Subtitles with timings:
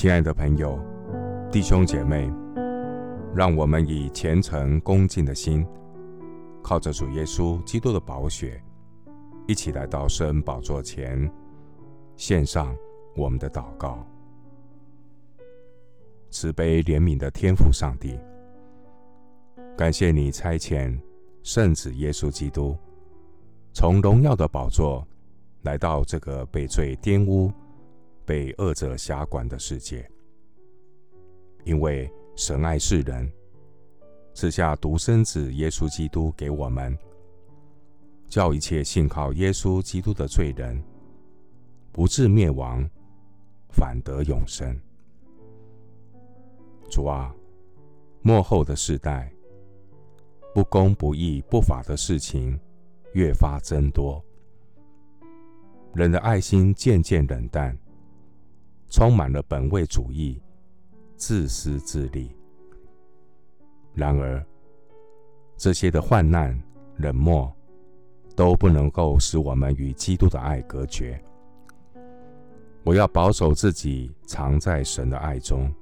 [0.00, 0.82] 亲爱的朋友、
[1.52, 2.26] 弟兄姐妹，
[3.34, 5.62] 让我们以虔诚恭敬的心，
[6.62, 8.62] 靠着主耶稣基督的宝血，
[9.46, 11.30] 一起来到圣恩宝座前，
[12.16, 12.74] 献上
[13.14, 14.02] 我们的祷告。
[16.30, 18.18] 慈悲怜悯的天父上帝，
[19.76, 20.98] 感谢你差遣
[21.42, 22.74] 圣子耶稣基督，
[23.74, 25.06] 从荣耀的宝座
[25.60, 27.52] 来到这个被罪玷污、
[28.30, 30.08] 被恶者辖管的世界，
[31.64, 33.28] 因为神爱世人，
[34.34, 36.96] 赐下独生子耶稣基督给我们，
[38.28, 40.80] 叫一切信靠耶稣基督的罪人，
[41.90, 42.88] 不至灭亡，
[43.70, 44.80] 反得永生。
[46.88, 47.34] 主啊，
[48.22, 49.28] 末后的世代，
[50.54, 52.56] 不公不义不法的事情
[53.12, 54.24] 越发增多，
[55.94, 57.76] 人的爱心渐渐冷淡。
[58.90, 60.42] 充满了本位主义、
[61.16, 62.36] 自私自利。
[63.94, 64.44] 然而，
[65.56, 66.60] 这些的患难、
[66.96, 67.50] 冷漠，
[68.34, 71.22] 都不能够使我们与基督的爱隔绝。
[72.82, 75.72] 我要保守自己，藏在神的爱中，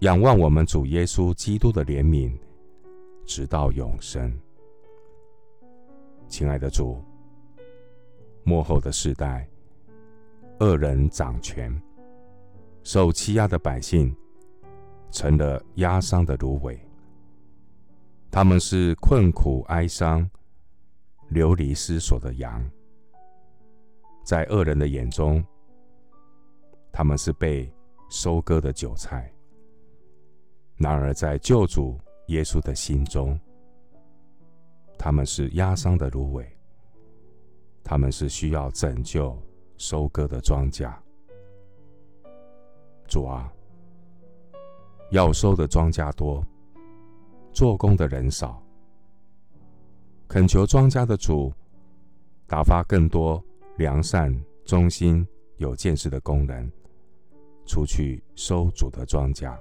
[0.00, 2.32] 仰望我们主耶稣基督的怜悯，
[3.26, 4.32] 直到永生。
[6.28, 7.02] 亲爱的主，
[8.44, 9.48] 末后的世代。
[10.60, 11.82] 恶人掌权，
[12.84, 14.14] 受欺压的百姓
[15.10, 16.78] 成了压伤的芦苇。
[18.30, 20.28] 他们是困苦哀伤、
[21.28, 22.64] 流离失所的羊，
[24.24, 25.44] 在恶人的眼中，
[26.92, 27.72] 他们是被
[28.08, 29.32] 收割的韭菜。
[30.76, 33.38] 然而，在救主耶稣的心中，
[34.96, 36.46] 他们是压伤的芦苇，
[37.82, 39.36] 他们是需要拯救。
[39.86, 40.90] 收割的庄稼，
[43.06, 43.52] 主啊，
[45.10, 46.42] 要收的庄稼多，
[47.52, 48.62] 做工的人少。
[50.26, 51.52] 恳求庄稼的主
[52.46, 53.44] 打发更多
[53.76, 54.34] 良善、
[54.64, 55.22] 忠心、
[55.58, 56.72] 有见识的工人，
[57.66, 59.54] 出去收主的庄稼。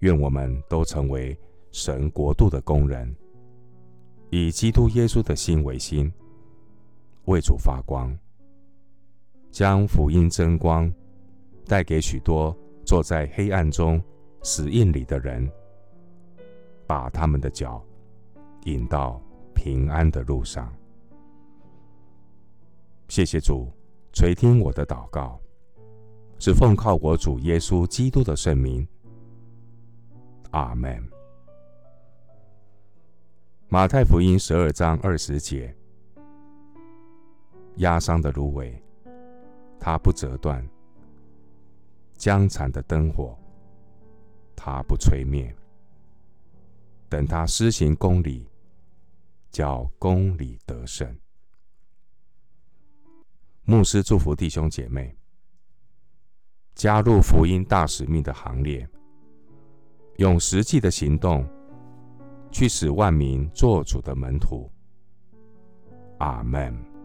[0.00, 1.34] 愿我们都成为
[1.72, 3.16] 神国度的工人，
[4.28, 6.12] 以基督耶稣的心为心。
[7.26, 8.16] 为主发光，
[9.50, 10.92] 将福音真光
[11.66, 14.02] 带给许多坐在黑暗中
[14.42, 15.48] 死印里的人，
[16.86, 17.84] 把他们的脚
[18.64, 19.22] 引到
[19.54, 20.72] 平安的路上。
[23.08, 23.68] 谢谢主
[24.12, 25.40] 垂听我的祷告，
[26.38, 28.86] 是奉靠我主耶稣基督的圣名。
[30.50, 31.00] 阿门。
[33.68, 35.72] 马太福音十二章二十节。
[37.76, 38.82] 压伤的芦苇，
[39.78, 40.62] 它不折断；
[42.14, 43.38] 将残的灯火，
[44.54, 45.54] 它不吹灭。
[47.08, 48.48] 等他施行公理，
[49.50, 51.18] 叫公理得胜。
[53.64, 55.16] 牧师祝福弟兄姐妹，
[56.74, 58.88] 加入福音大使命的行列，
[60.18, 61.44] 用实际的行动
[62.52, 64.70] 去使万民做主的门徒。
[66.18, 66.99] 阿门。